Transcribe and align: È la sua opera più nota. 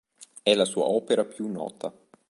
È 0.41 0.55
la 0.55 0.65
sua 0.65 0.85
opera 0.85 1.25
più 1.25 1.47
nota. 1.47 1.93